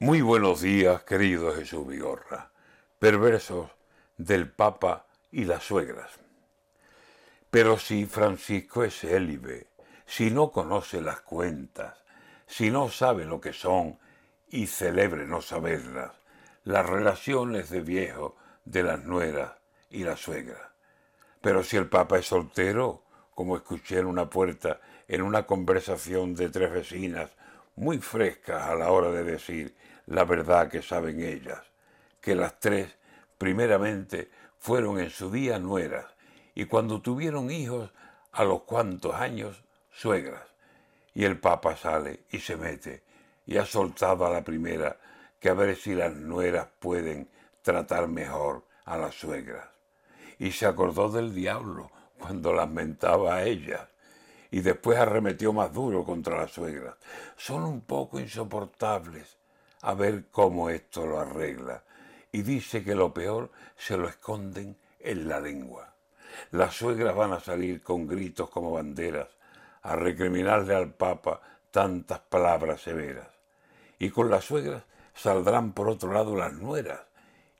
Muy 0.00 0.20
buenos 0.22 0.60
días, 0.60 1.02
querido 1.02 1.52
Jesús 1.52 1.84
Vigorra, 1.84 2.52
perversos 3.00 3.68
del 4.16 4.48
Papa 4.48 5.06
y 5.32 5.44
las 5.44 5.64
suegras. 5.64 6.12
Pero 7.50 7.80
si 7.80 8.06
Francisco 8.06 8.84
es 8.84 9.02
élibe, 9.02 9.66
si 10.06 10.30
no 10.30 10.52
conoce 10.52 11.00
las 11.00 11.22
cuentas, 11.22 12.04
si 12.46 12.70
no 12.70 12.90
sabe 12.90 13.24
lo 13.24 13.40
que 13.40 13.52
son 13.52 13.98
y 14.48 14.68
celebre 14.68 15.26
no 15.26 15.42
saberlas, 15.42 16.12
las 16.62 16.86
relaciones 16.86 17.68
de 17.68 17.80
viejo 17.80 18.36
de 18.64 18.84
las 18.84 19.02
nueras 19.02 19.54
y 19.90 20.04
la 20.04 20.16
suegra. 20.16 20.74
Pero 21.40 21.64
si 21.64 21.76
el 21.76 21.88
Papa 21.88 22.20
es 22.20 22.26
soltero, 22.26 23.02
como 23.34 23.56
escuché 23.56 23.98
en 23.98 24.06
una 24.06 24.30
puerta 24.30 24.80
en 25.08 25.22
una 25.22 25.44
conversación 25.44 26.36
de 26.36 26.50
tres 26.50 26.70
vecinas 26.70 27.32
muy 27.78 27.98
frescas 27.98 28.64
a 28.64 28.74
la 28.74 28.90
hora 28.90 29.10
de 29.10 29.22
decir 29.22 29.74
la 30.06 30.24
verdad 30.24 30.68
que 30.68 30.82
saben 30.82 31.22
ellas, 31.22 31.60
que 32.20 32.34
las 32.34 32.58
tres 32.58 32.96
primeramente 33.38 34.30
fueron 34.58 34.98
en 34.98 35.10
su 35.10 35.30
día 35.30 35.58
nueras 35.58 36.06
y 36.54 36.64
cuando 36.64 37.00
tuvieron 37.00 37.50
hijos 37.50 37.92
a 38.32 38.42
los 38.42 38.62
cuantos 38.62 39.14
años 39.14 39.62
suegras. 39.92 40.42
Y 41.14 41.24
el 41.24 41.38
Papa 41.38 41.76
sale 41.76 42.24
y 42.30 42.40
se 42.40 42.56
mete 42.56 43.04
y 43.46 43.58
ha 43.58 43.64
soltado 43.64 44.26
a 44.26 44.30
la 44.30 44.42
primera 44.42 44.98
que 45.38 45.48
a 45.48 45.54
ver 45.54 45.76
si 45.76 45.94
las 45.94 46.14
nueras 46.14 46.66
pueden 46.80 47.28
tratar 47.62 48.08
mejor 48.08 48.64
a 48.84 48.96
las 48.96 49.14
suegras. 49.14 49.68
Y 50.38 50.50
se 50.50 50.66
acordó 50.66 51.08
del 51.10 51.32
diablo 51.32 51.92
cuando 52.18 52.52
las 52.52 52.68
mentaba 52.68 53.36
a 53.36 53.44
ellas 53.44 53.82
y 54.50 54.60
después 54.60 54.98
arremetió 54.98 55.52
más 55.52 55.72
duro 55.72 56.04
contra 56.04 56.38
las 56.38 56.52
suegras. 56.52 56.96
Son 57.36 57.64
un 57.64 57.82
poco 57.82 58.18
insoportables. 58.18 59.36
A 59.82 59.94
ver 59.94 60.26
cómo 60.30 60.70
esto 60.70 61.06
lo 61.06 61.20
arregla. 61.20 61.84
Y 62.32 62.42
dice 62.42 62.82
que 62.82 62.94
lo 62.94 63.12
peor 63.12 63.50
se 63.76 63.96
lo 63.96 64.08
esconden 64.08 64.76
en 65.00 65.28
la 65.28 65.40
lengua. 65.40 65.94
Las 66.50 66.74
suegras 66.74 67.14
van 67.14 67.32
a 67.32 67.40
salir 67.40 67.82
con 67.82 68.06
gritos 68.06 68.50
como 68.50 68.72
banderas 68.72 69.28
a 69.82 69.96
recriminarle 69.96 70.74
al 70.74 70.92
Papa 70.92 71.40
tantas 71.70 72.20
palabras 72.20 72.82
severas. 72.82 73.28
Y 73.98 74.10
con 74.10 74.30
las 74.30 74.44
suegras 74.44 74.82
saldrán 75.14 75.72
por 75.72 75.88
otro 75.88 76.12
lado 76.12 76.36
las 76.36 76.52
nueras 76.52 77.00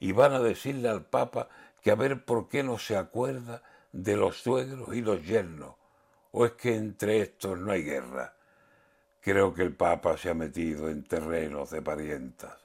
y 0.01 0.13
van 0.13 0.33
a 0.33 0.41
decirle 0.41 0.89
al 0.89 1.05
Papa 1.05 1.49
que 1.83 1.91
a 1.91 1.97
ver 1.97 2.25
por 2.25 2.49
qué 2.49 2.63
no 2.63 2.79
se 2.79 2.97
acuerda 2.97 3.63
de 3.93 4.17
los 4.17 4.43
suegros 4.43 4.95
y 4.95 5.01
los 5.01 5.25
yernos 5.25 5.78
¿O 6.31 6.45
es 6.45 6.53
que 6.53 6.75
entre 6.75 7.21
estos 7.21 7.59
no 7.59 7.73
hay 7.73 7.83
guerra? 7.83 8.35
Creo 9.21 9.55
que 9.55 9.63
el 9.63 9.75
Papa 9.75 10.17
se 10.17 10.31
ha 10.31 10.35
metido 10.35 10.89
en 10.89 11.05
terrenos 11.05 11.71
de 11.71 11.83
parientas, 11.83 12.59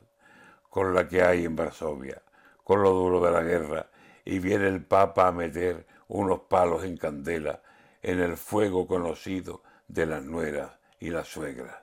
con 0.70 0.94
la 0.94 1.08
que 1.08 1.24
hay 1.24 1.46
en 1.46 1.56
Varsovia, 1.56 2.22
con 2.64 2.82
lo 2.82 2.92
duro 2.92 3.24
de 3.24 3.32
la 3.32 3.42
guerra, 3.42 3.90
y 4.26 4.40
viene 4.40 4.68
el 4.68 4.84
Papa 4.84 5.28
a 5.28 5.32
meter 5.32 5.86
unos 6.08 6.42
palos 6.42 6.84
en 6.84 6.98
candela 6.98 7.62
en 8.02 8.20
el 8.20 8.36
fuego 8.38 8.86
conocido 8.86 9.64
de 9.88 10.06
las 10.06 10.24
nueras 10.24 10.72
y 11.00 11.10
las 11.10 11.28
suegras. 11.28 11.78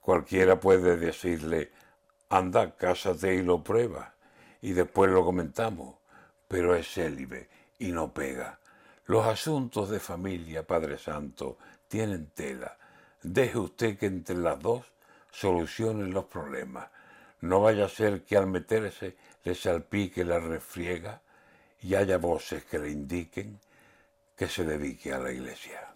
Cualquiera 0.00 0.60
puede 0.60 0.96
decirle, 0.96 1.72
anda, 2.28 2.76
cásate 2.76 3.34
y 3.34 3.42
lo 3.42 3.64
prueba, 3.64 4.14
y 4.60 4.72
después 4.72 5.10
lo 5.10 5.24
comentamos, 5.24 5.96
pero 6.46 6.74
es 6.74 6.86
célibe 6.92 7.48
y 7.78 7.92
no 7.92 8.12
pega. 8.12 8.58
Los 9.08 9.24
asuntos 9.24 9.88
de 9.88 10.00
familia, 10.00 10.66
Padre 10.66 10.98
Santo, 10.98 11.56
tienen 11.88 12.26
tela. 12.34 12.76
Deje 13.22 13.56
usted 13.56 13.98
que 13.98 14.04
entre 14.04 14.36
las 14.36 14.60
dos 14.60 14.84
solucionen 15.30 16.12
los 16.12 16.26
problemas. 16.26 16.90
No 17.40 17.62
vaya 17.62 17.86
a 17.86 17.88
ser 17.88 18.24
que 18.24 18.36
al 18.36 18.46
meterse 18.46 19.16
le 19.44 19.54
salpique 19.54 20.26
la 20.26 20.38
refriega 20.38 21.22
y 21.80 21.94
haya 21.94 22.18
voces 22.18 22.66
que 22.66 22.78
le 22.78 22.90
indiquen 22.90 23.58
que 24.36 24.46
se 24.46 24.64
dedique 24.64 25.10
a 25.10 25.18
la 25.18 25.32
iglesia. 25.32 25.88